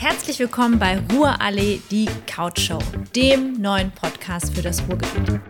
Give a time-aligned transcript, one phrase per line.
[0.00, 2.78] Herzlich willkommen bei Ruhrallee, die Couch Show,
[3.14, 5.40] dem neuen Podcast für das Ruhrgebiet.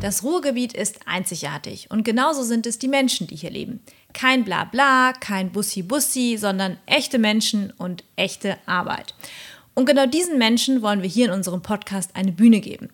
[0.00, 3.80] Das Ruhrgebiet ist einzigartig und genauso sind es die Menschen, die hier leben.
[4.12, 9.16] Kein Blabla, kein Bussi-Bussi, sondern echte Menschen und echte Arbeit.
[9.74, 12.90] Und genau diesen Menschen wollen wir hier in unserem Podcast eine Bühne geben.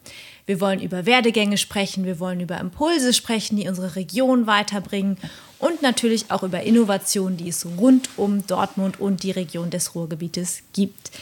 [0.46, 5.18] Wir wollen über Werdegänge sprechen, wir wollen über Impulse sprechen, die unsere Region weiterbringen
[5.62, 10.64] und natürlich auch über Innovationen, die es rund um Dortmund und die Region des Ruhrgebietes
[10.72, 11.12] gibt.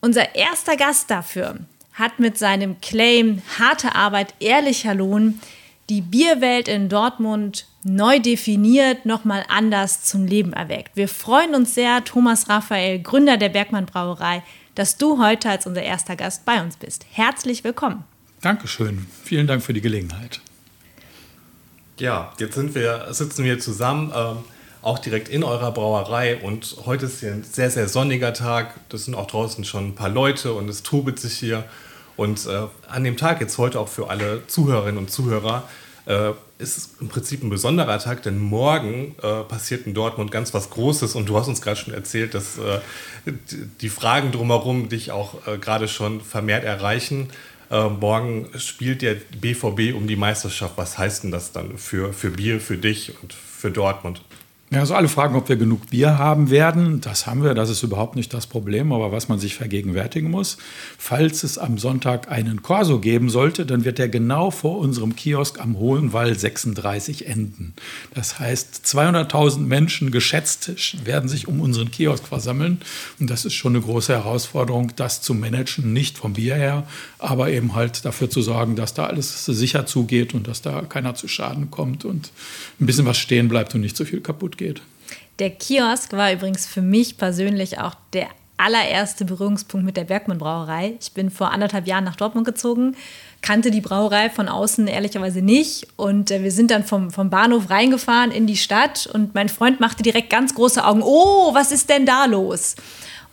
[0.00, 1.56] Unser erster Gast dafür
[1.92, 5.40] hat mit seinem Claim harte Arbeit, ehrlicher Lohn
[5.88, 10.92] die Bierwelt in Dortmund neu definiert, nochmal anders zum Leben erweckt.
[10.94, 14.44] Wir freuen uns sehr, Thomas Raphael, Gründer der Bergmann Brauerei,
[14.76, 17.06] dass du heute als unser erster Gast bei uns bist.
[17.10, 18.04] Herzlich willkommen.
[18.40, 19.06] Dankeschön.
[19.24, 20.40] Vielen Dank für die Gelegenheit.
[21.98, 24.38] Ja, jetzt sind wir, sitzen wir zusammen, ähm,
[24.82, 26.36] auch direkt in eurer Brauerei.
[26.38, 28.74] Und heute ist hier ein sehr, sehr sonniger Tag.
[28.88, 31.64] Das sind auch draußen schon ein paar Leute und es trubelt sich hier.
[32.16, 35.68] Und äh, an dem Tag jetzt heute auch für alle Zuhörerinnen und Zuhörer
[36.06, 40.70] äh, ist im Prinzip ein besonderer Tag, denn morgen äh, passiert in Dortmund ganz was
[40.70, 42.80] Großes und du hast uns gerade schon erzählt, dass äh,
[43.80, 47.28] die Fragen drumherum dich auch äh, gerade schon vermehrt erreichen.
[47.70, 50.76] Äh, morgen spielt der BVB um die Meisterschaft.
[50.76, 54.22] Was heißt denn das dann für, für Bier, für dich und für Dortmund?
[54.70, 57.00] Ja, also alle fragen, ob wir genug Bier haben werden.
[57.00, 58.92] Das haben wir, das ist überhaupt nicht das Problem.
[58.92, 60.56] Aber was man sich vergegenwärtigen muss,
[60.98, 65.60] falls es am Sonntag einen Corso geben sollte, dann wird der genau vor unserem Kiosk
[65.60, 67.74] am Hohenwall 36 enden.
[68.14, 72.80] Das heißt, 200.000 Menschen geschätzt werden sich um unseren Kiosk versammeln.
[73.20, 76.86] Und das ist schon eine große Herausforderung, das zu managen, nicht vom Bier her,
[77.18, 81.14] aber eben halt dafür zu sorgen, dass da alles sicher zugeht und dass da keiner
[81.14, 82.32] zu Schaden kommt und
[82.80, 84.82] ein bisschen was stehen bleibt und nicht zu viel kaputt geht geht.
[85.38, 90.94] Der Kiosk war übrigens für mich persönlich auch der allererste Berührungspunkt mit der Bergmann Brauerei.
[91.00, 92.96] Ich bin vor anderthalb Jahren nach Dortmund gezogen,
[93.42, 97.68] kannte die Brauerei von außen ehrlicherweise nicht und äh, wir sind dann vom, vom Bahnhof
[97.68, 101.02] reingefahren in die Stadt und mein Freund machte direkt ganz große Augen.
[101.02, 102.76] Oh, was ist denn da los?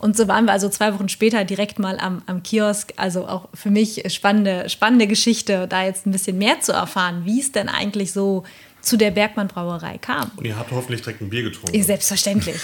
[0.00, 2.92] Und so waren wir also zwei Wochen später direkt mal am, am Kiosk.
[2.96, 7.38] Also auch für mich spannende, spannende Geschichte, da jetzt ein bisschen mehr zu erfahren, wie
[7.38, 8.42] es denn eigentlich so
[8.82, 10.30] zu der Bergmann Brauerei kam.
[10.36, 11.82] Und ihr habt hoffentlich direkt ein Bier getrunken.
[11.82, 12.60] Selbstverständlich.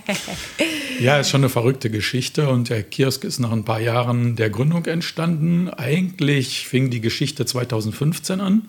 [1.00, 4.50] ja, ist schon eine verrückte Geschichte und der Kiosk ist nach ein paar Jahren der
[4.50, 5.70] Gründung entstanden.
[5.70, 8.68] Eigentlich fing die Geschichte 2015 an.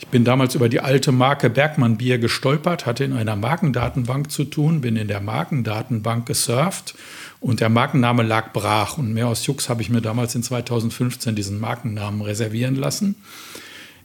[0.00, 4.44] Ich bin damals über die alte Marke Bergmann Bier gestolpert, hatte in einer Markendatenbank zu
[4.44, 6.94] tun, bin in der Markendatenbank gesurft
[7.40, 8.96] und der Markenname lag brach.
[8.96, 13.16] Und mehr aus Jux habe ich mir damals in 2015 diesen Markennamen reservieren lassen.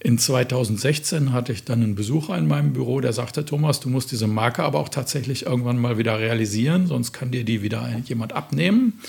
[0.04, 4.12] In 2016 hatte ich dann einen Besucher in meinem Büro, der sagte, Thomas, du musst
[4.12, 8.34] diese Marke aber auch tatsächlich irgendwann mal wieder realisieren, sonst kann dir die wieder jemand
[8.34, 9.00] abnehmen.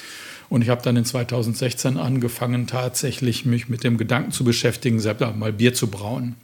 [0.48, 5.32] Und ich habe dann in 2016 angefangen, tatsächlich mich mit dem Gedanken zu beschäftigen, selber
[5.32, 6.36] mal Bier zu brauen.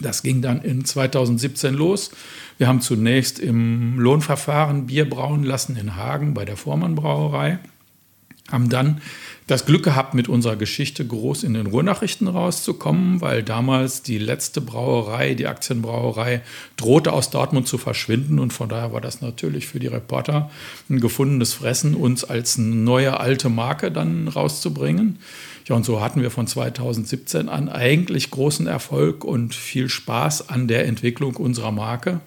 [0.00, 2.12] Das ging dann in 2017 los.
[2.56, 7.58] Wir haben zunächst im Lohnverfahren Bier brauen lassen in Hagen bei der Vormann Brauerei,
[8.48, 9.00] haben dann
[9.48, 14.60] das Glück gehabt, mit unserer Geschichte groß in den Ruhrnachrichten rauszukommen, weil damals die letzte
[14.60, 16.42] Brauerei, die Aktienbrauerei,
[16.76, 18.38] drohte aus Dortmund zu verschwinden.
[18.38, 20.50] Und von daher war das natürlich für die Reporter
[20.90, 25.18] ein gefundenes Fressen, uns als neue alte Marke dann rauszubringen.
[25.66, 30.68] Ja, und so hatten wir von 2017 an eigentlich großen Erfolg und viel Spaß an
[30.68, 32.20] der Entwicklung unserer Marke.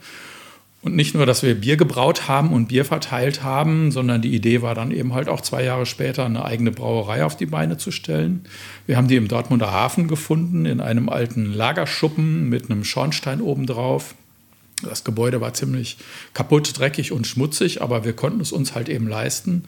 [0.84, 4.64] Und nicht nur, dass wir Bier gebraut haben und Bier verteilt haben, sondern die Idee
[4.64, 7.92] war dann eben halt auch zwei Jahre später eine eigene Brauerei auf die Beine zu
[7.92, 8.46] stellen.
[8.88, 14.16] Wir haben die im Dortmunder Hafen gefunden, in einem alten Lagerschuppen mit einem Schornstein obendrauf.
[14.82, 15.98] Das Gebäude war ziemlich
[16.34, 19.66] kaputt, dreckig und schmutzig, aber wir konnten es uns halt eben leisten.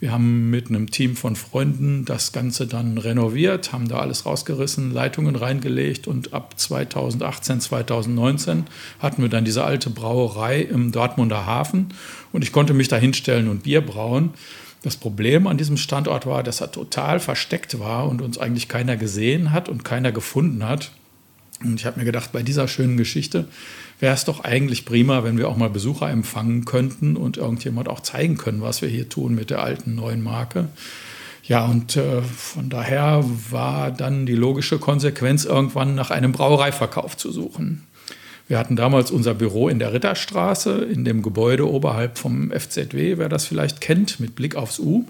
[0.00, 4.92] Wir haben mit einem Team von Freunden das Ganze dann renoviert, haben da alles rausgerissen,
[4.92, 8.64] Leitungen reingelegt und ab 2018, 2019
[8.98, 11.94] hatten wir dann diese alte Brauerei im Dortmunder Hafen
[12.32, 14.34] und ich konnte mich da hinstellen und Bier brauen.
[14.82, 18.98] Das Problem an diesem Standort war, dass er total versteckt war und uns eigentlich keiner
[18.98, 20.90] gesehen hat und keiner gefunden hat.
[21.62, 23.46] Und ich habe mir gedacht, bei dieser schönen Geschichte
[24.00, 28.00] wäre es doch eigentlich prima, wenn wir auch mal Besucher empfangen könnten und irgendjemand auch
[28.00, 30.68] zeigen können, was wir hier tun mit der alten neuen Marke.
[31.46, 37.30] Ja, und äh, von daher war dann die logische Konsequenz, irgendwann nach einem Brauereiverkauf zu
[37.30, 37.86] suchen.
[38.48, 43.28] Wir hatten damals unser Büro in der Ritterstraße, in dem Gebäude oberhalb vom FZW, wer
[43.28, 45.04] das vielleicht kennt, mit Blick aufs U.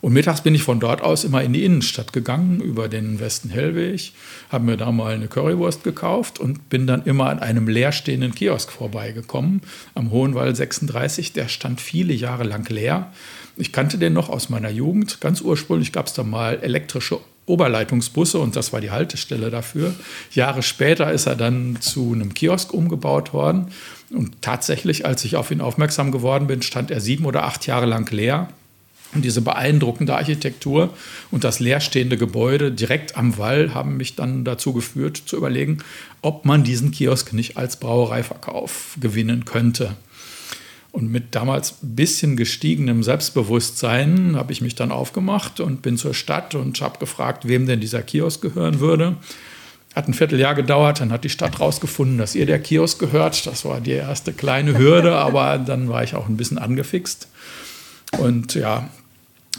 [0.00, 4.12] Und mittags bin ich von dort aus immer in die Innenstadt gegangen, über den Westen-Hellweg,
[4.50, 8.70] habe mir da mal eine Currywurst gekauft und bin dann immer an einem leerstehenden Kiosk
[8.70, 9.62] vorbeigekommen,
[9.94, 11.32] am Hohenwall 36.
[11.32, 13.12] Der stand viele Jahre lang leer.
[13.56, 15.20] Ich kannte den noch aus meiner Jugend.
[15.20, 19.94] Ganz ursprünglich gab es da mal elektrische Oberleitungsbusse und das war die Haltestelle dafür.
[20.32, 23.68] Jahre später ist er dann zu einem Kiosk umgebaut worden.
[24.10, 27.86] Und tatsächlich, als ich auf ihn aufmerksam geworden bin, stand er sieben oder acht Jahre
[27.86, 28.48] lang leer.
[29.14, 30.92] Und diese beeindruckende Architektur
[31.30, 35.78] und das leerstehende Gebäude direkt am Wall haben mich dann dazu geführt, zu überlegen,
[36.20, 39.96] ob man diesen Kiosk nicht als Brauereiverkauf gewinnen könnte.
[40.90, 46.14] Und mit damals ein bisschen gestiegenem Selbstbewusstsein habe ich mich dann aufgemacht und bin zur
[46.14, 49.16] Stadt und habe gefragt, wem denn dieser Kiosk gehören würde.
[49.94, 53.46] Hat ein Vierteljahr gedauert, dann hat die Stadt rausgefunden, dass ihr der Kiosk gehört.
[53.46, 57.28] Das war die erste kleine Hürde, aber dann war ich auch ein bisschen angefixt.
[58.16, 58.88] Und ja,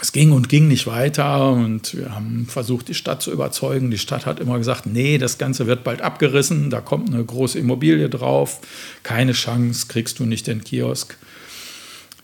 [0.02, 3.92] es ging und ging nicht weiter und wir haben versucht, die Stadt zu überzeugen.
[3.92, 7.60] Die Stadt hat immer gesagt, nee, das Ganze wird bald abgerissen, da kommt eine große
[7.60, 8.62] Immobilie drauf,
[9.04, 11.18] keine Chance, kriegst du nicht den Kiosk.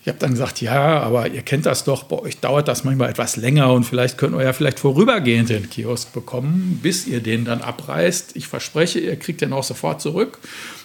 [0.01, 3.10] Ich habe dann gesagt, ja, aber ihr kennt das doch, bei euch dauert das manchmal
[3.10, 7.44] etwas länger und vielleicht könnt ihr ja vielleicht vorübergehend den Kiosk bekommen, bis ihr den
[7.44, 8.36] dann abreißt.
[8.36, 10.38] Ich verspreche, ihr kriegt den auch sofort zurück.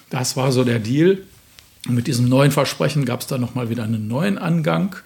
[0.09, 1.19] Das war so der Deal.
[1.87, 4.97] Und mit diesem neuen Versprechen gab es dann nochmal wieder einen neuen Angang.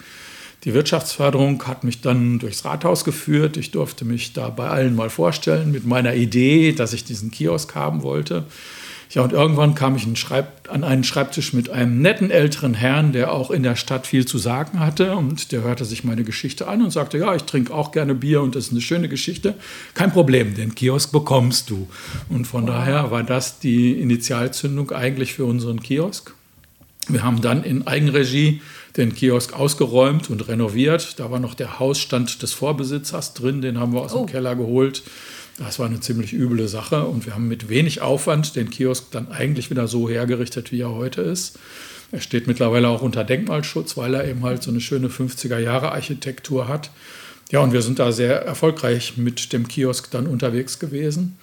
[0.65, 3.59] Die Wirtschaftsförderung hat mich dann durchs Rathaus geführt.
[3.59, 7.75] Ich durfte mich da bei allen mal vorstellen mit meiner Idee, dass ich diesen Kiosk
[7.75, 8.45] haben wollte.
[9.11, 10.09] Ja, und irgendwann kam ich
[10.69, 14.39] an einen Schreibtisch mit einem netten älteren Herrn, der auch in der Stadt viel zu
[14.39, 15.15] sagen hatte.
[15.15, 18.41] Und der hörte sich meine Geschichte an und sagte, ja, ich trinke auch gerne Bier
[18.41, 19.55] und das ist eine schöne Geschichte.
[19.93, 21.87] Kein Problem, den Kiosk bekommst du.
[22.29, 26.35] Und von daher war das die Initialzündung eigentlich für unseren Kiosk.
[27.09, 28.63] Wir haben dann in Eigenregie
[28.97, 31.19] den Kiosk ausgeräumt und renoviert.
[31.19, 34.25] Da war noch der Hausstand des Vorbesitzers drin, den haben wir aus oh.
[34.25, 35.03] dem Keller geholt.
[35.59, 39.31] Das war eine ziemlich üble Sache und wir haben mit wenig Aufwand den Kiosk dann
[39.31, 41.59] eigentlich wieder so hergerichtet, wie er heute ist.
[42.11, 45.93] Er steht mittlerweile auch unter Denkmalschutz, weil er eben halt so eine schöne 50er Jahre
[45.93, 46.91] Architektur hat.
[47.51, 51.37] Ja, und wir sind da sehr erfolgreich mit dem Kiosk dann unterwegs gewesen.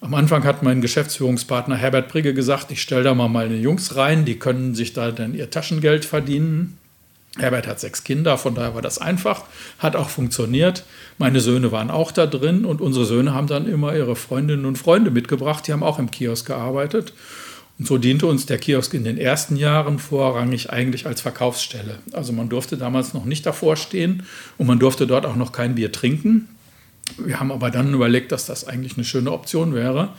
[0.00, 4.24] Am Anfang hat mein Geschäftsführungspartner Herbert Brigge gesagt, ich stelle da mal meine Jungs rein,
[4.24, 6.78] die können sich da dann ihr Taschengeld verdienen.
[7.38, 9.44] Herbert hat sechs Kinder, von daher war das einfach,
[9.78, 10.84] hat auch funktioniert.
[11.16, 14.76] Meine Söhne waren auch da drin und unsere Söhne haben dann immer ihre Freundinnen und
[14.76, 17.14] Freunde mitgebracht, die haben auch im Kiosk gearbeitet.
[17.78, 21.98] Und so diente uns der Kiosk in den ersten Jahren vorrangig eigentlich als Verkaufsstelle.
[22.12, 24.24] Also man durfte damals noch nicht davor stehen
[24.58, 26.48] und man durfte dort auch noch kein Bier trinken.
[27.18, 30.10] Wir haben aber dann überlegt, dass das eigentlich eine schöne Option wäre,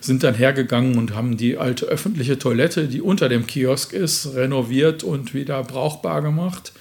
[0.00, 5.02] sind dann hergegangen und haben die alte öffentliche Toilette, die unter dem Kiosk ist, renoviert
[5.04, 6.72] und wieder brauchbar gemacht.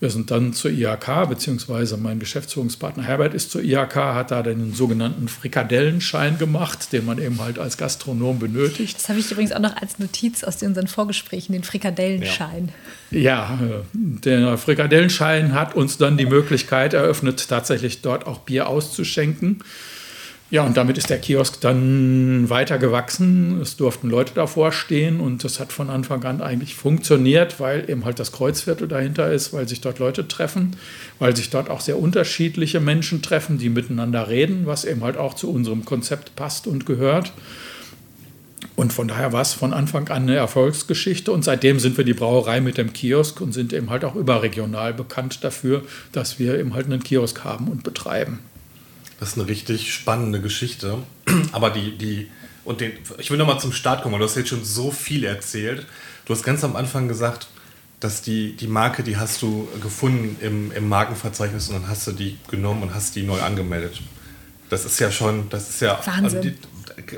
[0.00, 4.72] Wir sind dann zur IHK, beziehungsweise mein Geschäftsführungspartner Herbert ist zur IHK, hat da den
[4.72, 8.96] sogenannten Frikadellenschein gemacht, den man eben halt als Gastronom benötigt.
[8.96, 12.68] Das habe ich übrigens auch noch als Notiz aus unseren Vorgesprächen, den Frikadellenschein.
[13.10, 13.58] Ja, ja
[13.92, 19.64] der Frikadellenschein hat uns dann die Möglichkeit eröffnet, tatsächlich dort auch Bier auszuschenken.
[20.50, 23.60] Ja, und damit ist der Kiosk dann weiter gewachsen.
[23.60, 28.06] Es durften Leute davor stehen und das hat von Anfang an eigentlich funktioniert, weil eben
[28.06, 30.76] halt das Kreuzviertel dahinter ist, weil sich dort Leute treffen,
[31.18, 35.34] weil sich dort auch sehr unterschiedliche Menschen treffen, die miteinander reden, was eben halt auch
[35.34, 37.34] zu unserem Konzept passt und gehört.
[38.74, 41.30] Und von daher war es von Anfang an eine Erfolgsgeschichte.
[41.30, 44.94] Und seitdem sind wir die Brauerei mit dem Kiosk und sind eben halt auch überregional
[44.94, 48.38] bekannt dafür, dass wir eben halt einen Kiosk haben und betreiben.
[49.18, 50.98] Das ist eine richtig spannende Geschichte.
[51.52, 52.28] Aber die, die,
[52.64, 55.86] und den, ich will nochmal zum Start kommen, du hast jetzt schon so viel erzählt.
[56.24, 57.48] Du hast ganz am Anfang gesagt,
[58.00, 62.12] dass die, die Marke, die hast du gefunden im, im Markenverzeichnis und dann hast du
[62.12, 64.00] die genommen und hast die neu angemeldet.
[64.70, 66.24] Das ist ja schon, das ist ja Wahnsinn.
[66.24, 66.54] Also die,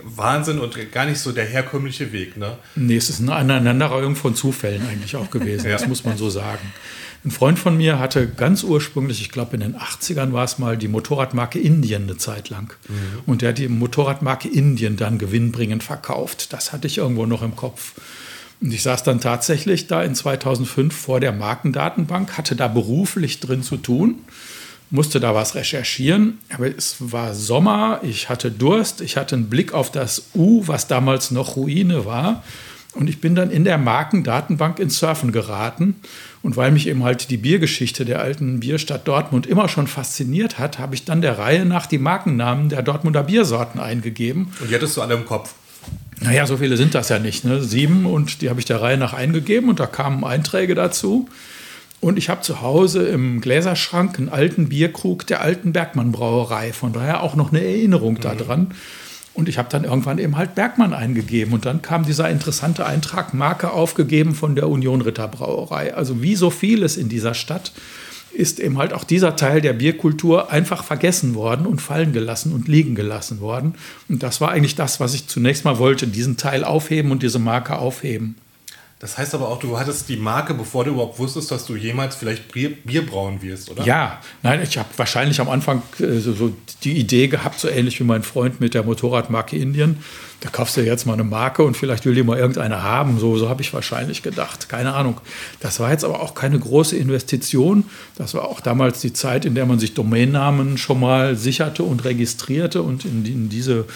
[0.04, 2.36] Wahnsinn und gar nicht so der herkömmliche Weg.
[2.36, 2.56] Ne?
[2.76, 5.72] Nee, es ist eine Aneinanderreihung von Zufällen eigentlich auch gewesen, ja.
[5.72, 6.72] das muss man so sagen.
[7.22, 10.78] Ein Freund von mir hatte ganz ursprünglich, ich glaube in den 80ern war es mal,
[10.78, 12.74] die Motorradmarke Indien eine Zeit lang.
[12.88, 12.94] Mhm.
[13.26, 16.52] Und der hat die Motorradmarke Indien dann gewinnbringend verkauft.
[16.54, 17.92] Das hatte ich irgendwo noch im Kopf.
[18.62, 23.62] Und ich saß dann tatsächlich da in 2005 vor der Markendatenbank, hatte da beruflich drin
[23.62, 24.18] zu tun,
[24.90, 26.38] musste da was recherchieren.
[26.50, 30.86] Aber es war Sommer, ich hatte Durst, ich hatte einen Blick auf das U, was
[30.86, 32.42] damals noch Ruine war.
[32.94, 35.96] Und ich bin dann in der Markendatenbank ins Surfen geraten.
[36.42, 40.78] Und weil mich eben halt die Biergeschichte der alten Bierstadt Dortmund immer schon fasziniert hat,
[40.78, 44.52] habe ich dann der Reihe nach die Markennamen der Dortmunder Biersorten eingegeben.
[44.60, 45.54] Und die hattest du alle im Kopf?
[46.20, 47.44] Naja, so viele sind das ja nicht.
[47.44, 47.62] Ne?
[47.62, 51.28] Sieben und die habe ich der Reihe nach eingegeben und da kamen Einträge dazu.
[52.00, 56.72] Und ich habe zu Hause im Gläserschrank einen alten Bierkrug der alten Bergmann Brauerei.
[56.72, 58.20] Von daher auch noch eine Erinnerung mhm.
[58.20, 58.74] daran.
[59.32, 61.52] Und ich habe dann irgendwann eben halt Bergmann eingegeben.
[61.52, 65.94] Und dann kam dieser interessante Eintrag, Marke aufgegeben von der Union Ritter Brauerei.
[65.94, 67.72] Also wie so vieles in dieser Stadt
[68.32, 72.68] ist eben halt auch dieser Teil der Bierkultur einfach vergessen worden und fallen gelassen und
[72.68, 73.74] liegen gelassen worden.
[74.08, 77.38] Und das war eigentlich das, was ich zunächst mal wollte, diesen Teil aufheben und diese
[77.38, 78.36] Marke aufheben.
[79.00, 82.16] Das heißt aber auch, du hattest die Marke, bevor du überhaupt wusstest, dass du jemals
[82.16, 83.82] vielleicht Bier, Bier brauen wirst, oder?
[83.82, 86.52] Ja, nein, ich habe wahrscheinlich am Anfang äh, so, so,
[86.84, 90.04] die Idee gehabt, so ähnlich wie mein Freund mit der Motorradmarke Indien.
[90.40, 93.18] Da kaufst du jetzt mal eine Marke und vielleicht will die mal irgendeine haben.
[93.18, 94.68] So, so habe ich wahrscheinlich gedacht.
[94.68, 95.18] Keine Ahnung.
[95.60, 97.84] Das war jetzt aber auch keine große Investition.
[98.16, 102.04] Das war auch damals die Zeit, in der man sich Domainnamen schon mal sicherte und
[102.04, 103.86] registrierte und in, in diese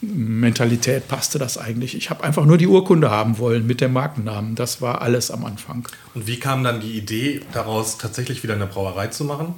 [0.00, 1.96] Mentalität passte das eigentlich.
[1.96, 4.54] Ich habe einfach nur die Urkunde haben wollen mit dem Markennamen.
[4.54, 5.88] Das war alles am Anfang.
[6.14, 9.54] Und wie kam dann die Idee daraus, tatsächlich wieder eine Brauerei zu machen?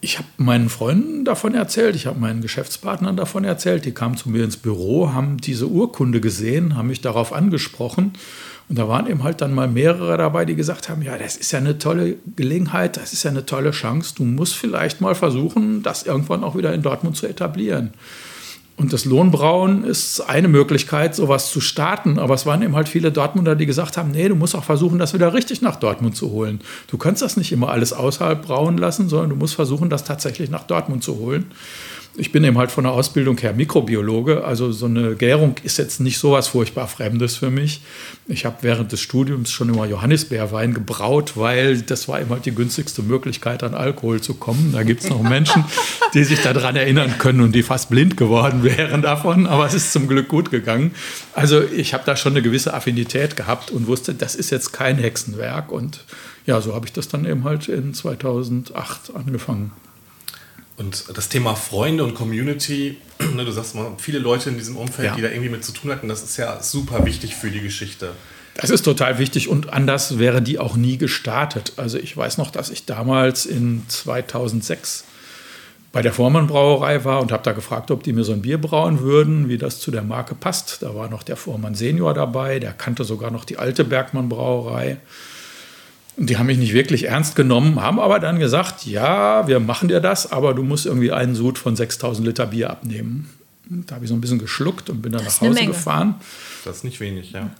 [0.00, 3.84] Ich habe meinen Freunden davon erzählt, ich habe meinen Geschäftspartnern davon erzählt.
[3.84, 8.12] Die kamen zu mir ins Büro, haben diese Urkunde gesehen, haben mich darauf angesprochen.
[8.68, 11.52] Und da waren eben halt dann mal mehrere dabei, die gesagt haben, ja, das ist
[11.52, 14.14] ja eine tolle Gelegenheit, das ist ja eine tolle Chance.
[14.16, 17.92] Du musst vielleicht mal versuchen, das irgendwann auch wieder in Dortmund zu etablieren.
[18.78, 22.20] Und das Lohnbrauen ist eine Möglichkeit, sowas zu starten.
[22.20, 25.00] Aber es waren eben halt viele Dortmunder, die gesagt haben, nee, du musst auch versuchen,
[25.00, 26.60] das wieder richtig nach Dortmund zu holen.
[26.86, 30.48] Du kannst das nicht immer alles außerhalb brauen lassen, sondern du musst versuchen, das tatsächlich
[30.48, 31.50] nach Dortmund zu holen
[32.18, 36.00] ich bin eben halt von der Ausbildung her Mikrobiologe, also so eine Gärung ist jetzt
[36.00, 37.80] nicht so was furchtbar Fremdes für mich.
[38.26, 42.54] Ich habe während des Studiums schon immer Johannisbeerwein gebraut, weil das war immer halt die
[42.54, 44.72] günstigste Möglichkeit, an Alkohol zu kommen.
[44.72, 45.64] Da gibt es noch Menschen,
[46.14, 49.92] die sich daran erinnern können und die fast blind geworden wären davon, aber es ist
[49.92, 50.90] zum Glück gut gegangen.
[51.34, 54.98] Also ich habe da schon eine gewisse Affinität gehabt und wusste, das ist jetzt kein
[54.98, 56.04] Hexenwerk und
[56.46, 59.70] ja, so habe ich das dann eben halt in 2008 angefangen.
[60.78, 62.98] Und das Thema Freunde und Community,
[63.34, 65.14] ne, du sagst mal, viele Leute in diesem Umfeld, ja.
[65.16, 68.12] die da irgendwie mit zu tun hatten, das ist ja super wichtig für die Geschichte.
[68.54, 71.74] Das ist total wichtig und anders wäre die auch nie gestartet.
[71.76, 75.04] Also ich weiß noch, dass ich damals in 2006
[75.92, 78.60] bei der Vormann Brauerei war und habe da gefragt, ob die mir so ein Bier
[78.60, 80.82] brauen würden, wie das zu der Marke passt.
[80.82, 84.98] Da war noch der Vormann Senior dabei, der kannte sogar noch die alte Bergmann Brauerei.
[86.18, 89.86] Und die haben mich nicht wirklich ernst genommen, haben aber dann gesagt, ja, wir machen
[89.86, 93.30] dir das, aber du musst irgendwie einen Sud von 6000 Liter Bier abnehmen.
[93.70, 96.16] Da habe ich so ein bisschen geschluckt und bin dann nach Hause gefahren.
[96.64, 97.50] Das ist nicht wenig, ja.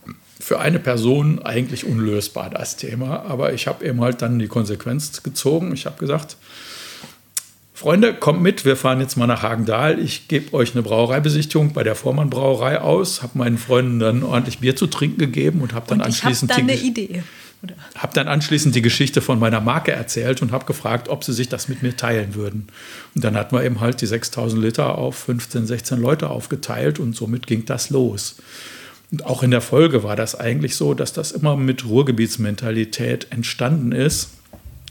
[0.40, 5.22] Für eine Person eigentlich unlösbar das Thema, aber ich habe eben halt dann die Konsequenz
[5.22, 5.72] gezogen.
[5.72, 6.36] Ich habe gesagt,
[7.74, 10.00] Freunde, kommt mit, wir fahren jetzt mal nach Hagendahl.
[10.00, 14.58] Ich gebe euch eine Brauereibesichtigung bei der Vormann Brauerei aus, habe meinen Freunden dann ordentlich
[14.58, 16.50] Bier zu trinken gegeben und habe dann und anschließend.
[16.50, 17.22] Ich habe dann eine Idee.
[17.96, 21.48] Habe dann anschließend die Geschichte von meiner Marke erzählt und habe gefragt, ob sie sich
[21.48, 22.68] das mit mir teilen würden.
[23.14, 27.16] Und dann hatten wir eben halt die 6000 Liter auf 15, 16 Leute aufgeteilt und
[27.16, 28.36] somit ging das los.
[29.10, 33.92] Und auch in der Folge war das eigentlich so, dass das immer mit Ruhrgebietsmentalität entstanden
[33.92, 34.30] ist.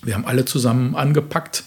[0.04, 1.64] Wir haben alle zusammen angepackt,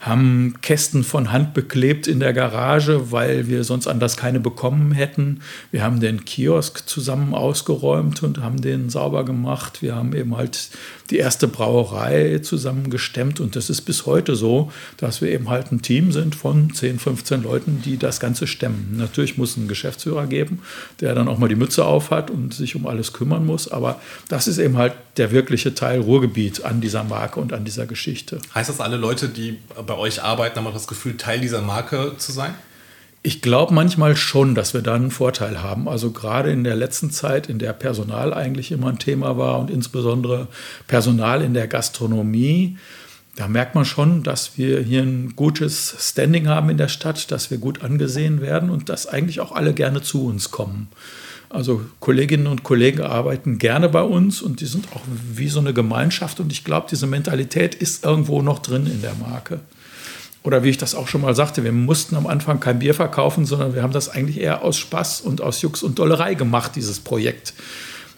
[0.00, 5.40] haben Kästen von Hand beklebt in der Garage, weil wir sonst anders keine bekommen hätten.
[5.70, 9.82] Wir haben den Kiosk zusammen ausgeräumt und haben den sauber gemacht.
[9.82, 10.70] Wir haben eben halt
[11.10, 15.70] die erste Brauerei zusammen gestemmt und das ist bis heute so, dass wir eben halt
[15.70, 18.94] ein Team sind von 10, 15 Leuten, die das Ganze stemmen.
[18.96, 20.60] Natürlich muss es einen Geschäftsführer geben,
[21.00, 24.48] der dann auch mal die Mütze aufhat und sich um alles kümmern muss, aber das
[24.48, 28.38] ist eben halt der wirkliche Teil Ruhrgebiet an dieser Marke und an dieser Geschichte.
[28.54, 29.58] Heißt das, alle Leute, die
[29.90, 32.54] bei euch arbeiten, haben auch das Gefühl, Teil dieser Marke zu sein?
[33.24, 35.88] Ich glaube manchmal schon, dass wir da einen Vorteil haben.
[35.88, 39.68] Also gerade in der letzten Zeit, in der Personal eigentlich immer ein Thema war und
[39.68, 40.46] insbesondere
[40.86, 42.78] Personal in der Gastronomie,
[43.34, 47.50] da merkt man schon, dass wir hier ein gutes Standing haben in der Stadt, dass
[47.50, 50.86] wir gut angesehen werden und dass eigentlich auch alle gerne zu uns kommen.
[51.48, 55.02] Also Kolleginnen und Kollegen arbeiten gerne bei uns und die sind auch
[55.34, 59.16] wie so eine Gemeinschaft und ich glaube, diese Mentalität ist irgendwo noch drin in der
[59.16, 59.58] Marke.
[60.42, 63.44] Oder wie ich das auch schon mal sagte, wir mussten am Anfang kein Bier verkaufen,
[63.44, 66.98] sondern wir haben das eigentlich eher aus Spaß und aus Jux und Dollerei gemacht, dieses
[67.00, 67.52] Projekt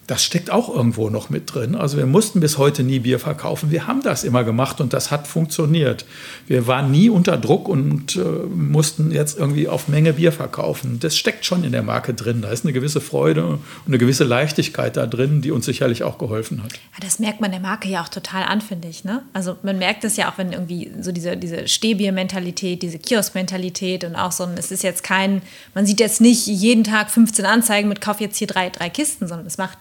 [0.09, 1.77] das steckt auch irgendwo noch mit drin.
[1.77, 3.71] Also wir mussten bis heute nie Bier verkaufen.
[3.71, 6.05] Wir haben das immer gemacht und das hat funktioniert.
[6.49, 10.99] Wir waren nie unter Druck und äh, mussten jetzt irgendwie auf Menge Bier verkaufen.
[10.99, 12.43] Das steckt schon in der Marke drin.
[12.43, 16.19] Da ist eine gewisse Freude und eine gewisse Leichtigkeit da drin, die uns sicherlich auch
[16.19, 16.73] geholfen hat.
[17.01, 19.05] Das merkt man der Marke ja auch total an, finde ich.
[19.05, 19.23] Ne?
[19.33, 24.17] Also man merkt es ja auch, wenn irgendwie so diese, diese Stehbier-Mentalität, diese Kiosk-Mentalität und
[24.17, 25.43] auch so, es ist jetzt kein,
[25.75, 29.29] man sieht jetzt nicht jeden Tag 15 Anzeigen mit Kauf jetzt hier drei, drei Kisten,
[29.29, 29.79] sondern es macht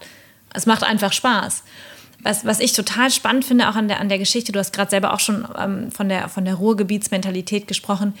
[0.54, 1.62] es macht einfach Spaß.
[2.22, 4.90] Was, was ich total spannend finde, auch an der, an der Geschichte, du hast gerade
[4.90, 8.14] selber auch schon ähm, von, der, von der Ruhrgebietsmentalität gesprochen.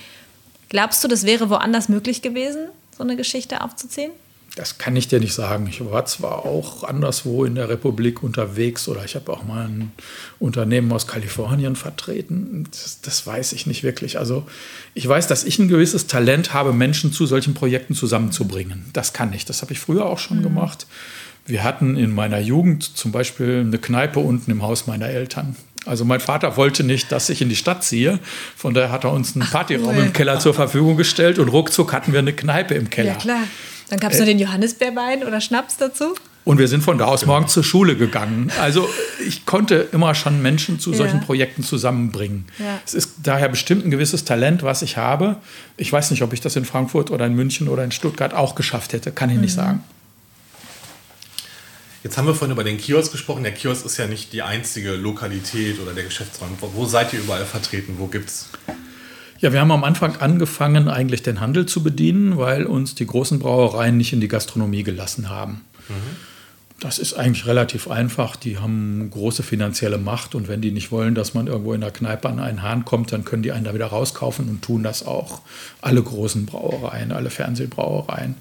[0.68, 4.10] Glaubst du, das wäre woanders möglich gewesen, so eine Geschichte aufzuziehen?
[4.54, 5.66] Das kann ich dir nicht sagen.
[5.66, 9.92] Ich war zwar auch anderswo in der Republik unterwegs oder ich habe auch mal ein
[10.38, 12.68] Unternehmen aus Kalifornien vertreten.
[12.70, 14.18] Das, das, weiß ich nicht wirklich.
[14.18, 14.46] Also
[14.92, 18.84] ich weiß, dass ich ein gewisses Talent habe, Menschen zu solchen Projekten zusammenzubringen.
[18.92, 19.46] Das kann ich.
[19.46, 20.42] Das habe ich früher auch schon mhm.
[20.42, 20.86] gemacht.
[21.46, 25.56] Wir hatten in meiner Jugend zum Beispiel eine Kneipe unten im Haus meiner Eltern.
[25.84, 28.20] Also mein Vater wollte nicht, dass ich in die Stadt ziehe.
[28.56, 30.04] Von daher hat er uns einen Partyraum cool.
[30.04, 33.12] im Keller zur Verfügung gestellt und ruckzuck hatten wir eine Kneipe im Keller.
[33.12, 33.42] Ja klar.
[33.88, 36.14] Dann gab es äh, noch den Johannisbeerwein oder Schnaps dazu.
[36.44, 38.50] Und wir sind von da aus morgens zur Schule gegangen.
[38.60, 38.88] Also
[39.26, 41.24] ich konnte immer schon Menschen zu solchen ja.
[41.24, 42.46] Projekten zusammenbringen.
[42.58, 42.80] Ja.
[42.84, 45.36] Es ist daher bestimmt ein gewisses Talent, was ich habe.
[45.76, 48.54] Ich weiß nicht, ob ich das in Frankfurt oder in München oder in Stuttgart auch
[48.54, 49.12] geschafft hätte.
[49.12, 49.42] Kann ich mhm.
[49.42, 49.84] nicht sagen.
[52.02, 53.44] Jetzt haben wir vorhin über den Kiosk gesprochen.
[53.44, 56.56] Der Kiosk ist ja nicht die einzige Lokalität oder der Geschäftsraum.
[56.60, 57.94] Wo seid ihr überall vertreten?
[57.98, 58.48] Wo gibt's?
[59.38, 63.38] Ja, wir haben am Anfang angefangen, eigentlich den Handel zu bedienen, weil uns die großen
[63.38, 65.64] Brauereien nicht in die Gastronomie gelassen haben.
[65.88, 66.16] Mhm.
[66.80, 68.34] Das ist eigentlich relativ einfach.
[68.34, 71.92] Die haben große finanzielle Macht und wenn die nicht wollen, dass man irgendwo in der
[71.92, 75.06] Kneipe an einen Hahn kommt, dann können die einen da wieder rauskaufen und tun das
[75.06, 75.42] auch.
[75.80, 78.34] Alle großen Brauereien, alle Fernsehbrauereien.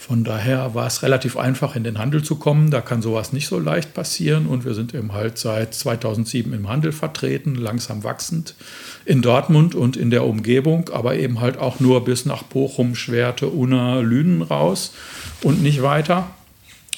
[0.00, 2.70] Von daher war es relativ einfach, in den Handel zu kommen.
[2.70, 4.46] Da kann sowas nicht so leicht passieren.
[4.46, 8.54] Und wir sind eben halt seit 2007 im Handel vertreten, langsam wachsend
[9.04, 13.48] in Dortmund und in der Umgebung, aber eben halt auch nur bis nach Bochum, Schwerte,
[13.48, 14.94] Unna, Lünen raus
[15.42, 16.30] und nicht weiter.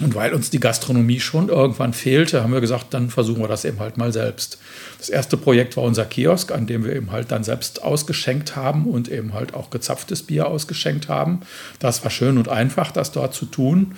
[0.00, 3.66] Und weil uns die Gastronomie schon irgendwann fehlte, haben wir gesagt, dann versuchen wir das
[3.66, 4.59] eben halt mal selbst.
[4.99, 8.87] Das erste Projekt war unser Kiosk, an dem wir eben halt dann selbst ausgeschenkt haben
[8.87, 11.40] und eben halt auch gezapftes Bier ausgeschenkt haben.
[11.78, 13.95] Das war schön und einfach, das dort zu tun.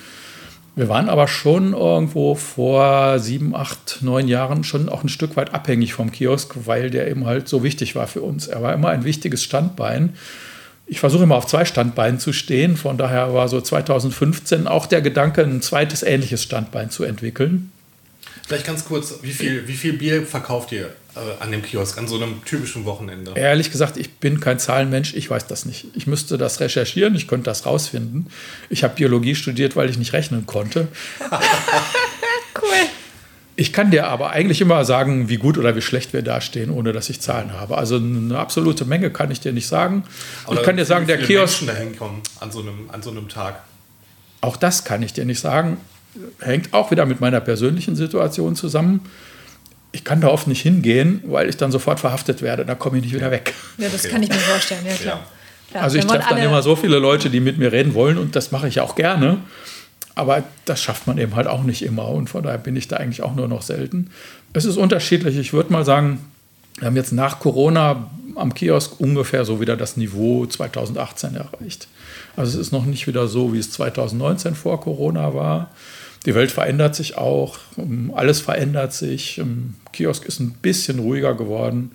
[0.75, 5.53] Wir waren aber schon irgendwo vor sieben, acht, neun Jahren schon auch ein Stück weit
[5.53, 8.49] abhängig vom Kiosk, weil der eben halt so wichtig war für uns.
[8.49, 10.15] Er war immer ein wichtiges Standbein
[10.93, 12.77] ich versuche immer auf zwei Standbeinen zu stehen.
[12.77, 17.73] Von daher war so 2015 auch der Gedanke, ein zweites ähnliches Standbein zu entwickeln.
[18.47, 22.09] Vielleicht ganz kurz, wie viel, wie viel Bier verkauft ihr äh, an dem Kiosk, an
[22.09, 23.33] so einem typischen Wochenende?
[23.37, 25.87] Ehrlich gesagt, ich bin kein Zahlenmensch, ich weiß das nicht.
[25.95, 28.27] Ich müsste das recherchieren, ich könnte das rausfinden.
[28.69, 30.89] Ich habe Biologie studiert, weil ich nicht rechnen konnte.
[32.61, 32.69] cool.
[33.63, 36.93] Ich kann dir aber eigentlich immer sagen, wie gut oder wie schlecht wir dastehen, ohne
[36.93, 37.79] dass ich Zahlen habe.
[37.79, 40.03] Also eine absolute Menge kann ich dir nicht sagen.
[40.49, 41.63] Oder ich kann dir sagen, der Kiosk.
[41.63, 43.63] Menschen dahin kommen an so, einem, an so einem Tag.
[44.41, 45.77] Auch das kann ich dir nicht sagen.
[46.41, 49.09] Hängt auch wieder mit meiner persönlichen Situation zusammen.
[49.93, 52.67] Ich kann da oft nicht hingehen, weil ich dann sofort verhaftet werde.
[52.67, 53.55] Da komme ich nicht wieder weg.
[53.79, 55.25] Ja, das kann ich mir vorstellen, ja klar.
[55.73, 55.83] Ja.
[55.83, 58.51] Also ich treffe dann immer so viele Leute, die mit mir reden wollen und das
[58.51, 59.39] mache ich auch gerne.
[60.15, 62.97] Aber das schafft man eben halt auch nicht immer und von daher bin ich da
[62.97, 64.11] eigentlich auch nur noch selten.
[64.53, 65.39] Es ist unterschiedlich.
[65.39, 66.21] Ich würde mal sagen,
[66.79, 71.89] wir haben jetzt nach Corona am Kiosk ungefähr so wieder das Niveau 2018 erreicht.
[72.37, 75.71] Also es ist noch nicht wieder so, wie es 2019 vor Corona war.
[76.25, 77.59] Die Welt verändert sich auch,
[78.15, 79.39] alles verändert sich.
[79.39, 81.93] Im Kiosk ist ein bisschen ruhiger geworden,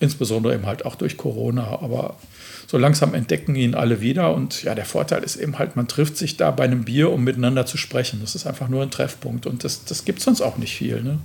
[0.00, 1.78] insbesondere eben halt auch durch Corona.
[1.80, 2.16] Aber
[2.70, 4.32] so langsam entdecken ihn alle wieder.
[4.32, 7.24] Und ja, der Vorteil ist eben halt, man trifft sich da bei einem Bier, um
[7.24, 8.20] miteinander zu sprechen.
[8.20, 9.44] Das ist einfach nur ein Treffpunkt.
[9.44, 11.02] Und das, das gibt es sonst auch nicht viel.
[11.02, 11.18] Ne?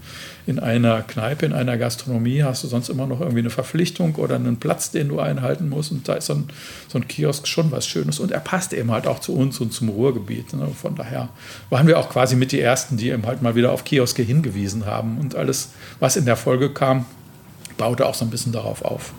[0.47, 4.37] In einer Kneipe, in einer Gastronomie hast du sonst immer noch irgendwie eine Verpflichtung oder
[4.37, 5.91] einen Platz, den du einhalten musst.
[5.91, 6.47] Und da ist so ein,
[6.87, 8.19] so ein Kiosk schon was Schönes.
[8.19, 10.51] Und er passt eben halt auch zu uns und zum Ruhrgebiet.
[10.53, 10.67] Ne?
[10.69, 11.29] Von daher
[11.69, 14.87] waren wir auch quasi mit die Ersten, die eben halt mal wieder auf Kioske hingewiesen
[14.87, 15.19] haben.
[15.19, 17.05] Und alles, was in der Folge kam,
[17.77, 19.13] baute auch so ein bisschen darauf auf.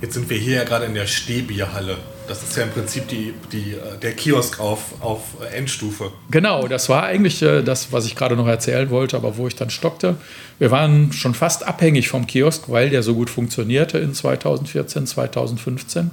[0.00, 1.96] Jetzt sind wir hier ja gerade in der Stehbierhalle.
[2.26, 5.20] Das ist ja im Prinzip die, die, äh, der Kiosk auf, auf
[5.54, 6.10] Endstufe.
[6.30, 9.56] Genau, das war eigentlich äh, das, was ich gerade noch erzählen wollte, aber wo ich
[9.56, 10.16] dann stockte.
[10.58, 16.10] Wir waren schon fast abhängig vom Kiosk, weil der so gut funktionierte in 2014, 2015.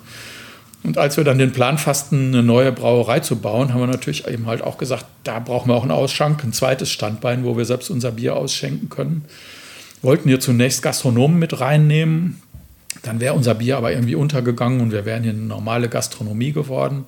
[0.83, 4.27] Und als wir dann den Plan fassten, eine neue Brauerei zu bauen, haben wir natürlich
[4.27, 7.65] eben halt auch gesagt, da brauchen wir auch einen Ausschank, ein zweites Standbein, wo wir
[7.65, 9.25] selbst unser Bier ausschenken können.
[10.01, 12.41] Wollten hier zunächst Gastronomen mit reinnehmen,
[13.03, 17.05] dann wäre unser Bier aber irgendwie untergegangen und wir wären hier eine normale Gastronomie geworden.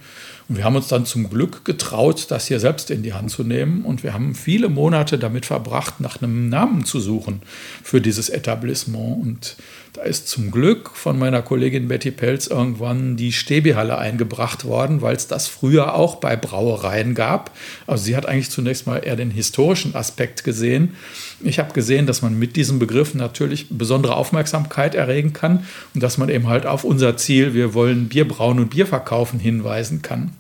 [0.50, 3.44] Und wir haben uns dann zum Glück getraut, das hier selbst in die Hand zu
[3.44, 3.86] nehmen.
[3.86, 7.42] Und wir haben viele Monate damit verbracht, nach einem Namen zu suchen
[7.82, 9.22] für dieses Etablissement.
[9.22, 9.56] Und
[9.94, 15.16] da ist zum Glück von meiner Kollegin Betty Pelz irgendwann die Stäbihalle eingebracht worden, weil
[15.16, 17.52] es das früher auch bei Brauereien gab.
[17.86, 20.96] Also sie hat eigentlich zunächst mal eher den historischen Aspekt gesehen.
[21.42, 26.18] Ich habe gesehen, dass man mit diesem Begriff natürlich besondere Aufmerksamkeit erregen kann und dass
[26.18, 30.32] man eben halt auf unser Ziel, wir wollen Bier brauen und Bier verkaufen, hinweisen kann.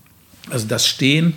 [0.49, 1.33] Also das Stehen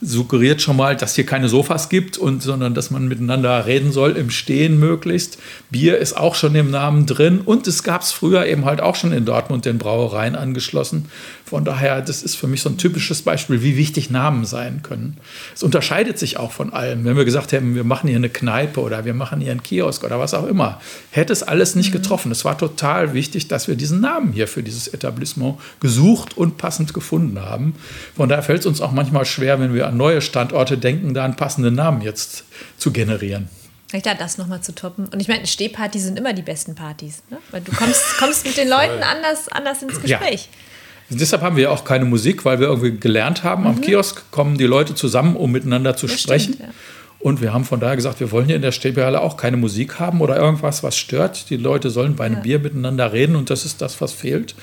[0.00, 4.12] suggeriert schon mal, dass hier keine Sofas gibt und sondern dass man miteinander reden soll
[4.12, 5.38] im Stehen möglichst.
[5.70, 8.94] Bier ist auch schon im Namen drin und es gab es früher eben halt auch
[8.94, 11.06] schon in Dortmund den Brauereien angeschlossen.
[11.48, 15.16] Von daher, das ist für mich so ein typisches Beispiel, wie wichtig Namen sein können.
[15.54, 17.06] Es unterscheidet sich auch von allem.
[17.06, 20.04] Wenn wir gesagt hätten, wir machen hier eine Kneipe oder wir machen hier einen Kiosk
[20.04, 20.78] oder was auch immer,
[21.10, 22.02] hätte es alles nicht mhm.
[22.02, 22.30] getroffen.
[22.32, 26.92] Es war total wichtig, dass wir diesen Namen hier für dieses Etablissement gesucht und passend
[26.92, 27.74] gefunden haben.
[28.14, 31.24] Von daher fällt es uns auch manchmal schwer, wenn wir an neue Standorte denken, da
[31.24, 32.44] einen passenden Namen jetzt
[32.76, 33.48] zu generieren.
[33.88, 35.08] Vielleicht da das nochmal zu toppen.
[35.08, 37.22] Und ich meine, Stehpartys sind immer die besten Partys.
[37.30, 37.38] Ne?
[37.50, 40.50] Weil du kommst, kommst mit den Leuten anders, anders ins Gespräch.
[40.52, 40.67] Ja.
[41.10, 43.68] Deshalb haben wir auch keine Musik, weil wir irgendwie gelernt haben, mhm.
[43.68, 46.54] am Kiosk kommen die Leute zusammen, um miteinander zu das sprechen.
[46.54, 46.74] Stimmt, ja.
[47.20, 49.98] Und wir haben von daher gesagt, wir wollen hier in der Stäbbehalle auch keine Musik
[49.98, 51.50] haben oder irgendwas, was stört.
[51.50, 52.42] Die Leute sollen bei einem ja.
[52.42, 54.54] Bier miteinander reden und das ist das, was fehlt.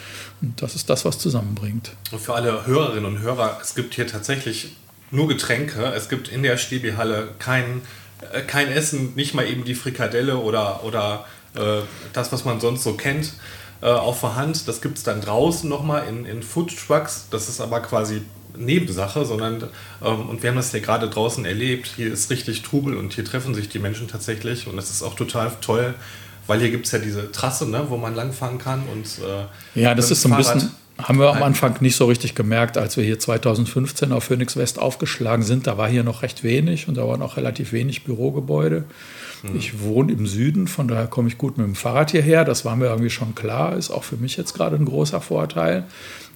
[0.42, 1.92] Und das ist das, was zusammenbringt.
[2.12, 4.70] Und für alle Hörerinnen und Hörer, es gibt hier tatsächlich
[5.12, 5.84] nur Getränke.
[5.96, 7.82] Es gibt in der Stäbbehalle kein,
[8.32, 11.82] äh, kein Essen, nicht mal eben die Frikadelle oder, oder äh,
[12.14, 13.34] das, was man sonst so kennt,
[13.86, 14.68] äh, auf der Hand.
[14.68, 17.28] Das gibt es dann draußen nochmal in, in Food Trucks.
[17.30, 18.24] Das ist aber quasi
[18.58, 19.70] Nebensache, sondern
[20.04, 21.94] ähm, und wir haben das ja gerade draußen erlebt.
[21.96, 25.14] Hier ist richtig Trubel und hier treffen sich die Menschen tatsächlich und das ist auch
[25.14, 25.94] total toll,
[26.48, 29.94] weil hier gibt es ja diese Trasse, ne, wo man langfahren kann und äh, ja,
[29.94, 33.04] das ist so ein bisschen haben wir am Anfang nicht so richtig gemerkt, als wir
[33.04, 35.68] hier 2015 auf Phoenix West aufgeschlagen sind.
[35.68, 38.86] Da war hier noch recht wenig und da waren auch relativ wenig Bürogebäude.
[39.50, 39.58] Mhm.
[39.58, 42.46] Ich wohne im Süden, von daher komme ich gut mit dem Fahrrad hierher.
[42.46, 45.86] Das war mir irgendwie schon klar, ist auch für mich jetzt gerade ein großer Vorteil.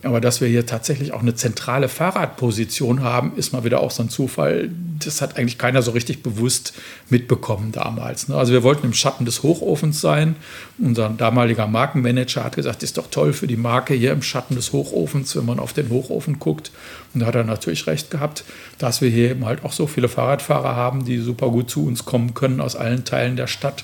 [0.02, 4.02] Aber dass wir hier tatsächlich auch eine zentrale Fahrradposition haben, ist mal wieder auch so
[4.02, 4.70] ein Zufall.
[5.04, 6.74] Das hat eigentlich keiner so richtig bewusst
[7.10, 8.30] mitbekommen damals.
[8.30, 8.36] Ne?
[8.36, 10.38] Also wir wollten im Schatten des Hochofens sein.
[10.78, 14.72] Unser damaliger Markenmanager hat gesagt, ist doch toll für die Marke hier im Schatten des
[14.72, 16.72] Hochofens, wenn man auf den Hochofen guckt.
[17.14, 18.46] Und da hat er natürlich recht gehabt,
[18.78, 22.06] dass wir hier eben halt auch so viele Fahrradfahrer haben, die super gut zu uns
[22.06, 23.84] kommen können aus allen Teilen der Stadt.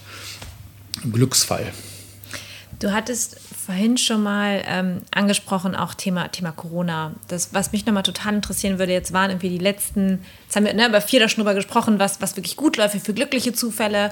[1.12, 1.72] Glücksfall.
[2.80, 7.14] Du hattest vorhin schon mal ähm, angesprochen, auch Thema, Thema Corona.
[7.28, 10.74] Das, was mich nochmal total interessieren würde, jetzt waren irgendwie die letzten, jetzt haben wir
[10.74, 14.12] ne, über vier Schnupper gesprochen, was, was wirklich gut läuft für glückliche Zufälle.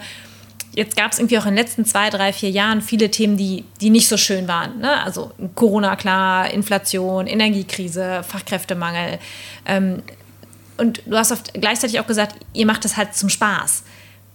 [0.75, 3.63] Jetzt gab es irgendwie auch in den letzten zwei, drei, vier Jahren viele Themen, die,
[3.79, 4.79] die nicht so schön waren.
[4.79, 5.03] Ne?
[5.03, 9.19] Also Corona, klar, Inflation, Energiekrise, Fachkräftemangel.
[9.67, 10.01] Ähm,
[10.77, 13.83] und du hast oft gleichzeitig auch gesagt, ihr macht das halt zum Spaß.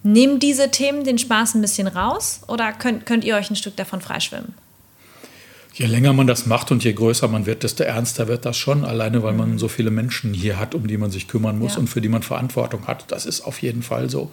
[0.03, 3.75] Nehmen diese Themen den Spaß ein bisschen raus oder könnt, könnt ihr euch ein Stück
[3.75, 4.53] davon freischwimmen?
[5.73, 8.83] Je länger man das macht und je größer man wird, desto ernster wird das schon,
[8.83, 11.79] alleine weil man so viele Menschen hier hat, um die man sich kümmern muss ja.
[11.79, 13.11] und für die man Verantwortung hat.
[13.11, 14.31] Das ist auf jeden Fall so.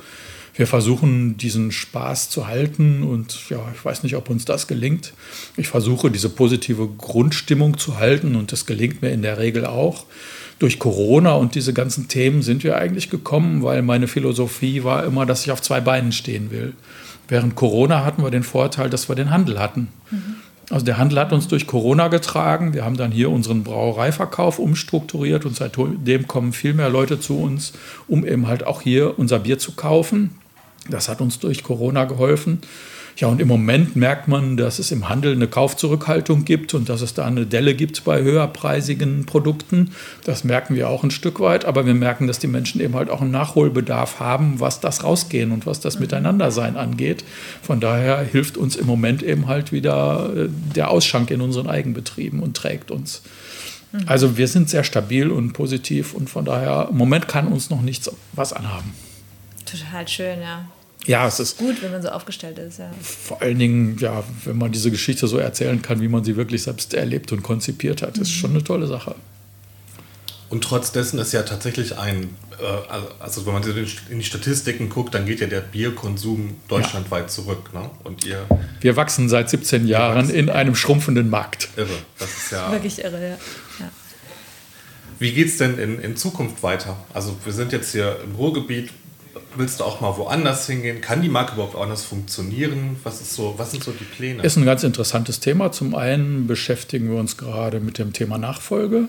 [0.55, 5.13] Wir versuchen diesen Spaß zu halten und ja, ich weiß nicht, ob uns das gelingt.
[5.57, 10.07] Ich versuche diese positive Grundstimmung zu halten und das gelingt mir in der Regel auch
[10.59, 15.27] durch Corona und diese ganzen Themen sind wir eigentlich gekommen, weil meine Philosophie war immer,
[15.27, 16.73] dass ich auf zwei Beinen stehen will.
[17.29, 19.89] Während Corona hatten wir den Vorteil, dass wir den Handel hatten.
[20.11, 20.37] Mhm.
[20.71, 22.75] Also der Handel hat uns durch Corona getragen.
[22.75, 27.73] Wir haben dann hier unseren Brauereiverkauf umstrukturiert und seitdem kommen viel mehr Leute zu uns,
[28.09, 30.31] um eben halt auch hier unser Bier zu kaufen.
[30.89, 32.61] Das hat uns durch Corona geholfen.
[33.17, 37.01] Ja, und im Moment merkt man, dass es im Handel eine Kaufzurückhaltung gibt und dass
[37.01, 39.93] es da eine Delle gibt bei höherpreisigen Produkten.
[40.25, 43.09] Das merken wir auch ein Stück weit, aber wir merken, dass die Menschen eben halt
[43.09, 47.25] auch einen Nachholbedarf haben, was das Rausgehen und was das Miteinandersein angeht.
[47.63, 52.41] Von daher hilft uns im Moment eben halt wieder äh, der Ausschank in unseren Eigenbetrieben
[52.41, 53.23] und trägt uns.
[53.93, 54.01] Mhm.
[54.05, 57.81] Also wir sind sehr stabil und positiv und von daher im Moment kann uns noch
[57.81, 58.93] nichts was anhaben.
[59.65, 60.67] Total schön, ja.
[61.07, 62.79] Ja, es ist gut, wenn man so aufgestellt ist.
[62.79, 62.91] Ja.
[63.01, 66.63] Vor allen Dingen, ja, wenn man diese Geschichte so erzählen kann, wie man sie wirklich
[66.63, 68.23] selbst erlebt und konzipiert hat, mhm.
[68.23, 69.15] ist schon eine tolle Sache.
[70.49, 73.63] Und trotz dessen ist ja tatsächlich ein, äh, also, also wenn man
[74.11, 77.29] in die Statistiken guckt, dann geht ja der Bierkonsum deutschlandweit ja.
[77.29, 77.73] zurück.
[77.75, 77.91] Ne?
[78.05, 78.47] Und ihr
[78.81, 81.69] Wir wachsen seit 17 Jahren in einem schrumpfenden Markt.
[81.77, 81.89] Irre,
[82.19, 82.71] das ist ja.
[82.71, 83.39] Wirklich irre, ja.
[83.81, 83.91] ja.
[85.19, 86.97] Wie geht es denn in, in Zukunft weiter?
[87.13, 88.91] Also wir sind jetzt hier im Ruhrgebiet,
[89.57, 91.01] Willst du auch mal woanders hingehen?
[91.01, 92.97] Kann die Marke überhaupt anders funktionieren?
[93.05, 94.43] Was, ist so, was sind so die Pläne?
[94.43, 95.73] Ist ein ganz interessantes Thema.
[95.73, 99.09] Zum einen beschäftigen wir uns gerade mit dem Thema Nachfolge.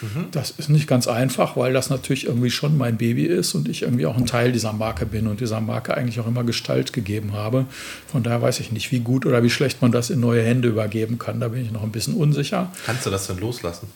[0.00, 0.26] Mhm.
[0.32, 3.82] Das ist nicht ganz einfach, weil das natürlich irgendwie schon mein Baby ist und ich
[3.82, 7.32] irgendwie auch ein Teil dieser Marke bin und dieser Marke eigentlich auch immer Gestalt gegeben
[7.32, 7.66] habe.
[8.06, 10.68] Von daher weiß ich nicht, wie gut oder wie schlecht man das in neue Hände
[10.68, 11.40] übergeben kann.
[11.40, 12.70] Da bin ich noch ein bisschen unsicher.
[12.86, 13.88] Kannst du das denn loslassen?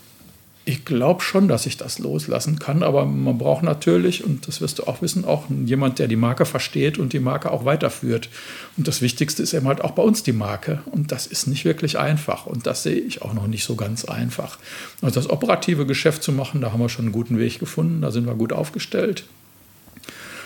[0.68, 4.78] Ich glaube schon, dass ich das loslassen kann, aber man braucht natürlich, und das wirst
[4.78, 8.28] du auch wissen, auch jemand, der die Marke versteht und die Marke auch weiterführt.
[8.76, 10.83] Und das Wichtigste ist eben halt auch bei uns die Marke.
[10.90, 12.44] Und das ist nicht wirklich einfach.
[12.44, 14.59] Und das sehe ich auch noch nicht so ganz einfach.
[15.00, 18.11] Also das operative Geschäft zu machen, da haben wir schon einen guten Weg gefunden, da
[18.11, 19.24] sind wir gut aufgestellt.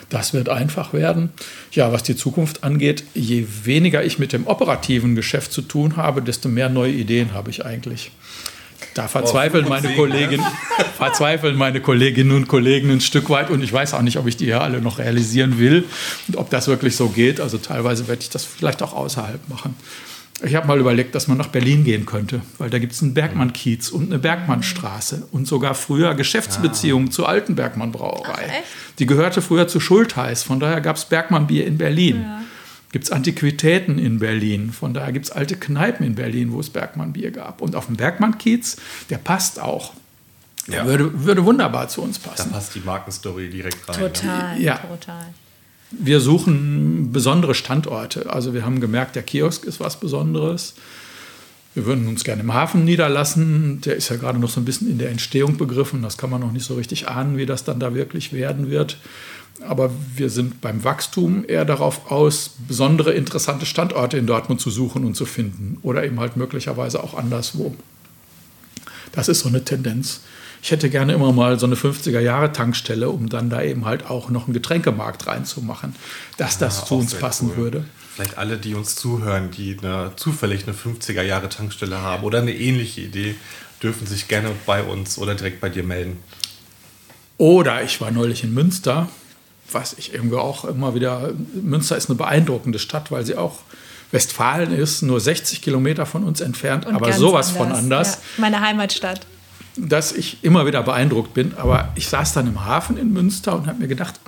[0.09, 1.31] Das wird einfach werden.
[1.73, 6.23] Ja, was die Zukunft angeht, je weniger ich mit dem operativen Geschäft zu tun habe,
[6.23, 8.13] desto mehr neue Ideen habe ich eigentlich.
[8.95, 10.43] Da verzweifeln meine, Kollegen,
[10.97, 14.37] verzweifeln meine Kolleginnen und Kollegen ein Stück weit und ich weiß auch nicht, ob ich
[14.37, 15.85] die hier alle noch realisieren will
[16.29, 17.41] und ob das wirklich so geht.
[17.41, 19.77] Also teilweise werde ich das vielleicht auch außerhalb machen.
[20.45, 23.15] Ich habe mal überlegt, dass man nach Berlin gehen könnte, weil da gibt es einen
[23.15, 27.13] Bergmann-Kiez und eine Bergmannstraße und sogar früher Geschäftsbeziehungen ja.
[27.13, 28.49] zur alten Bergmann-Brauerei.
[28.99, 32.23] Die gehörte früher zu Schultheiß, von daher gab es Bergmann-Bier in Berlin.
[32.23, 32.43] Ja
[32.93, 34.71] gibt es Antiquitäten in Berlin.
[34.71, 37.61] Von daher gibt es alte Kneipen in Berlin, wo es Bergmann-Bier gab.
[37.61, 38.77] Und auf dem Bergmann-Kiez,
[39.11, 39.95] der passt auch.
[40.69, 40.87] Der ja.
[40.87, 42.51] würde, würde wunderbar zu uns passen.
[42.51, 43.99] Da passt die Markenstory direkt rein.
[43.99, 44.77] Total, ja.
[44.77, 45.35] total.
[45.91, 48.31] Wir suchen besondere Standorte.
[48.31, 50.75] Also wir haben gemerkt, der Kiosk ist was Besonderes.
[51.75, 53.81] Wir würden uns gerne im Hafen niederlassen.
[53.81, 56.03] Der ist ja gerade noch so ein bisschen in der Entstehung begriffen.
[56.03, 58.99] Das kann man noch nicht so richtig ahnen, wie das dann da wirklich werden wird.
[59.67, 65.05] Aber wir sind beim Wachstum eher darauf aus, besondere interessante Standorte in Dortmund zu suchen
[65.05, 65.79] und zu finden.
[65.83, 67.75] Oder eben halt möglicherweise auch anderswo.
[69.13, 70.21] Das ist so eine Tendenz.
[70.63, 74.45] Ich hätte gerne immer mal so eine 50er-Jahre-Tankstelle, um dann da eben halt auch noch
[74.45, 75.95] einen Getränkemarkt reinzumachen,
[76.37, 77.57] dass das ja, zu uns passen cool.
[77.57, 77.85] würde.
[78.15, 83.35] Vielleicht alle, die uns zuhören, die eine, zufällig eine 50er-Jahre-Tankstelle haben oder eine ähnliche Idee,
[83.83, 86.19] dürfen sich gerne bei uns oder direkt bei dir melden.
[87.39, 89.09] Oder ich war neulich in Münster
[89.75, 93.59] was ich irgendwie auch immer wieder, Münster ist eine beeindruckende Stadt, weil sie auch
[94.11, 97.57] Westfalen ist, nur 60 Kilometer von uns entfernt, Und aber sowas anders.
[97.57, 98.15] von anders.
[98.15, 99.27] Ja, meine Heimatstadt.
[99.77, 101.55] Dass ich immer wieder beeindruckt bin.
[101.57, 104.21] Aber ich saß dann im Hafen in Münster und habe mir gedacht,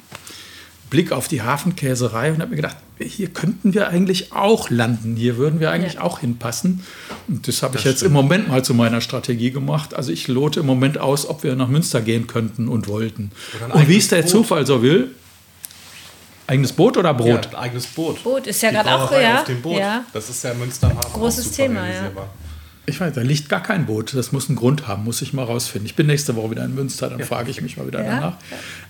[0.94, 5.36] Blick auf die Hafenkäserei und habe mir gedacht, hier könnten wir eigentlich auch landen, hier
[5.36, 6.02] würden wir eigentlich ja.
[6.02, 6.84] auch hinpassen.
[7.26, 8.10] Und das habe ich jetzt stimmt.
[8.10, 9.92] im Moment mal zu meiner Strategie gemacht.
[9.92, 13.32] Also ich lote im Moment aus, ob wir nach Münster gehen könnten und wollten.
[13.72, 14.30] Und wie es der Boot.
[14.30, 15.10] Zufall so will,
[16.46, 17.48] Eigenes Boot oder Brot?
[17.50, 18.22] Ja, eigenes Boot.
[18.22, 19.38] Boot ist ja gerade auch ja.
[19.38, 19.78] auf dem Boot.
[19.78, 20.04] Ja.
[20.12, 21.18] Das ist ja Münster Hafen.
[21.18, 22.10] Großes Thema, ja.
[22.86, 24.14] Ich weiß, da liegt gar kein Boot.
[24.14, 25.86] Das muss einen Grund haben, muss ich mal rausfinden.
[25.86, 27.24] Ich bin nächste Woche wieder in Münster, dann ja.
[27.24, 28.10] frage ich mich mal wieder ja.
[28.16, 28.36] danach.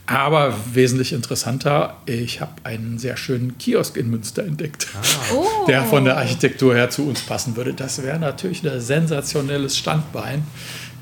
[0.07, 4.88] Aber wesentlich interessanter, ich habe einen sehr schönen Kiosk in Münster entdeckt,
[5.33, 5.66] oh.
[5.68, 7.72] der von der Architektur her zu uns passen würde.
[7.72, 10.42] Das wäre natürlich ein sensationelles Standbein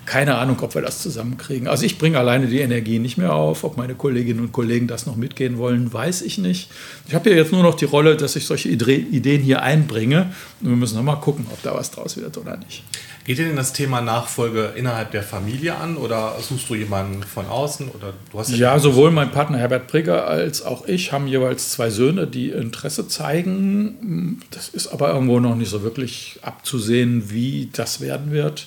[0.04, 1.68] keine Ahnung, ob wir das zusammenkriegen.
[1.68, 3.62] Also ich bringe alleine die Energie nicht mehr auf.
[3.62, 6.70] Ob meine Kolleginnen und Kollegen das noch mitgehen wollen, weiß ich nicht.
[7.06, 10.32] Ich habe ja jetzt nur noch die Rolle, dass ich solche Ideen hier einbringe.
[10.60, 12.82] Und wir müssen noch mal gucken, ob da was draus wird oder nicht.
[13.24, 17.46] Geht dir denn das Thema Nachfolge innerhalb der Familie an oder suchst du jemanden von
[17.46, 17.88] außen?
[17.90, 21.70] Oder du hast ja, ja sowohl mein Partner Herbert Prigger als auch ich haben jeweils
[21.70, 24.42] zwei Söhne, die Interesse zeigen.
[24.50, 28.66] Das ist aber irgendwo noch nicht so wirklich abzusehen, wie das werden wird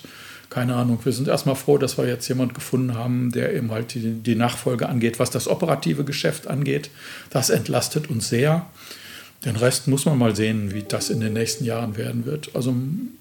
[0.56, 3.94] keine Ahnung, wir sind erstmal froh, dass wir jetzt jemanden gefunden haben, der eben halt
[3.94, 6.92] die, die Nachfolge angeht, was das operative Geschäft angeht.
[7.30, 8.66] Das entlastet uns sehr.
[9.44, 12.56] Den Rest muss man mal sehen, wie das in den nächsten Jahren werden wird.
[12.56, 12.74] Also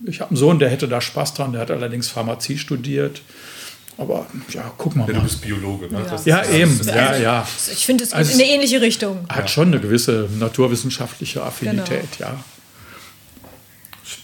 [0.06, 3.20] ich habe einen Sohn, der hätte da Spaß dran, der hat allerdings Pharmazie studiert.
[3.98, 5.08] Aber ja, guck mal.
[5.08, 6.06] Ja, du bist Biologe, ne?
[6.24, 6.80] Ja, ja eben.
[6.86, 7.48] Ja, ja.
[7.72, 9.26] Ich finde, es geht also in eine ähnliche Richtung.
[9.28, 12.30] Hat schon eine gewisse naturwissenschaftliche Affinität, genau.
[12.30, 12.44] ja.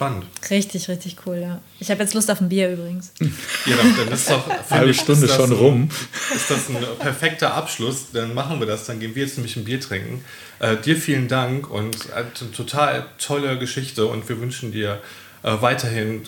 [0.01, 0.25] Spannend.
[0.49, 1.61] Richtig, richtig cool, ja.
[1.79, 3.13] Ich habe jetzt Lust auf ein Bier übrigens.
[3.67, 5.91] Ja, dann ist doch eine halbe Stunde schon ein, rum.
[6.35, 8.07] Ist das ein perfekter Abschluss?
[8.11, 8.87] Dann machen wir das.
[8.87, 10.25] Dann gehen wir jetzt nämlich ein Bier trinken.
[10.59, 15.03] Äh, dir vielen Dank und eine total tolle Geschichte und wir wünschen dir
[15.43, 16.27] äh, weiterhin äh,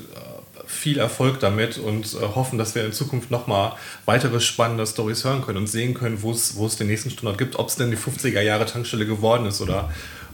[0.66, 3.72] viel Erfolg damit und äh, hoffen, dass wir in Zukunft nochmal
[4.04, 7.68] weitere spannende Stories hören können und sehen können, wo es den nächsten Standort gibt, ob
[7.68, 9.90] es denn die 50er Jahre Tankstelle geworden ist oder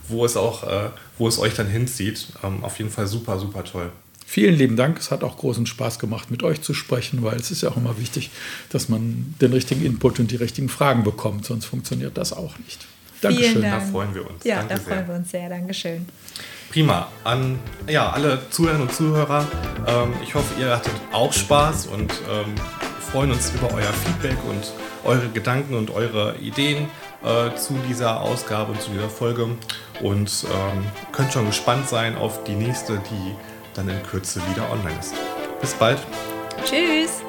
[0.08, 2.28] wo es auch, äh, wo es euch dann hinzieht.
[2.42, 3.92] Ähm, auf jeden Fall super, super toll.
[4.26, 4.98] Vielen lieben Dank.
[4.98, 7.78] Es hat auch großen Spaß gemacht, mit euch zu sprechen, weil es ist ja auch
[7.78, 8.30] immer wichtig,
[8.68, 12.86] dass man den richtigen Input und die richtigen Fragen bekommt, sonst funktioniert das auch nicht.
[13.22, 13.62] Dankeschön.
[13.62, 13.84] Dank.
[13.84, 14.44] Da freuen wir uns.
[14.44, 15.08] Ja, Danke da freuen sehr.
[15.08, 15.48] wir uns sehr.
[15.48, 16.06] Dankeschön.
[16.70, 17.08] Prima.
[17.24, 19.46] An ja, alle Zuhörerinnen und Zuhörer,
[19.86, 22.54] ähm, ich hoffe, ihr hattet auch Spaß und ähm,
[23.10, 24.72] freuen uns über euer Feedback und
[25.04, 26.88] eure Gedanken und eure Ideen
[27.24, 29.44] äh, zu dieser Ausgabe und zu dieser Folge
[30.02, 33.34] und ähm, könnt schon gespannt sein auf die nächste, die
[33.74, 35.14] dann in Kürze wieder online ist.
[35.60, 35.98] Bis bald.
[36.64, 37.27] Tschüss.